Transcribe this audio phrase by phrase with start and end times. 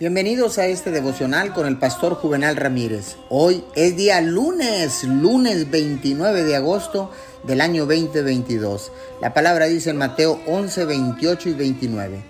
[0.00, 3.16] Bienvenidos a este devocional con el pastor Juvenal Ramírez.
[3.30, 7.10] Hoy es día lunes, lunes 29 de agosto
[7.42, 8.92] del año 2022.
[9.20, 12.22] La palabra dice en Mateo 11, 28 y 29.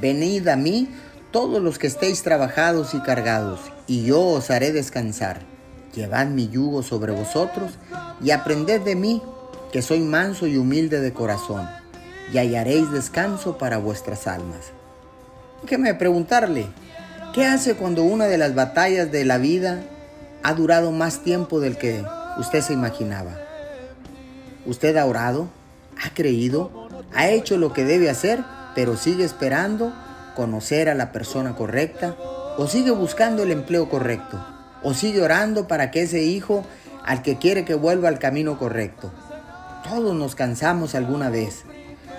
[0.00, 0.90] Venid a mí
[1.32, 5.40] todos los que estéis trabajados y cargados, y yo os haré descansar.
[5.96, 7.72] Llevad mi yugo sobre vosotros
[8.22, 9.20] y aprended de mí,
[9.72, 11.68] que soy manso y humilde de corazón,
[12.32, 14.70] y hallaréis descanso para vuestras almas.
[15.62, 16.68] Déjeme preguntarle,
[17.32, 19.82] ¿Qué hace cuando una de las batallas de la vida
[20.42, 22.02] ha durado más tiempo del que
[22.38, 23.36] usted se imaginaba?
[24.64, 25.48] ¿Usted ha orado?
[26.02, 26.88] ¿Ha creído?
[27.14, 28.42] ¿Ha hecho lo que debe hacer,
[28.74, 29.92] pero sigue esperando
[30.36, 32.16] conocer a la persona correcta?
[32.56, 34.42] ¿O sigue buscando el empleo correcto?
[34.82, 36.64] ¿O sigue orando para que ese hijo
[37.04, 39.12] al que quiere que vuelva al camino correcto?
[39.84, 41.64] Todos nos cansamos alguna vez.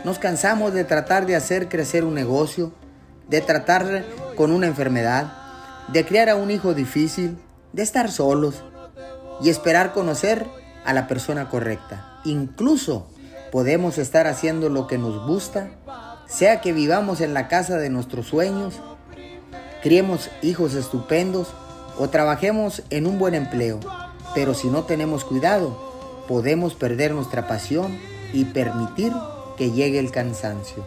[0.06, 2.72] Nos cansamos de tratar de hacer crecer un negocio,
[3.28, 4.06] de tratar
[4.40, 5.34] con una enfermedad,
[5.90, 7.38] de criar a un hijo difícil,
[7.74, 8.64] de estar solos
[9.42, 10.46] y esperar conocer
[10.86, 12.22] a la persona correcta.
[12.24, 13.10] Incluso
[13.52, 15.72] podemos estar haciendo lo que nos gusta,
[16.26, 18.76] sea que vivamos en la casa de nuestros sueños,
[19.84, 21.50] criemos hijos estupendos
[21.98, 23.82] o trabajemos en un buen empleo.
[24.34, 25.78] Pero si no tenemos cuidado,
[26.30, 28.00] podemos perder nuestra pasión
[28.32, 29.12] y permitir
[29.58, 30.86] que llegue el cansancio.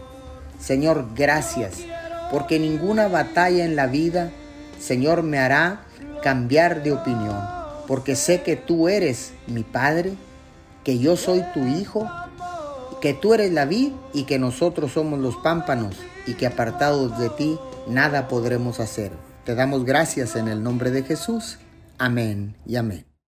[0.58, 1.82] Señor, gracias
[2.32, 4.30] porque ninguna batalla en la vida,
[4.80, 5.82] Señor, me hará
[6.22, 7.38] cambiar de opinión,
[7.86, 10.14] porque sé que tú eres mi Padre,
[10.82, 12.10] que yo soy tu Hijo,
[13.02, 15.94] que tú eres la vid y que nosotros somos los pámpanos
[16.26, 19.12] y que apartados de ti nada podremos hacer.
[19.44, 21.58] Te damos gracias en el nombre de Jesús.
[21.98, 23.11] Amén y amén.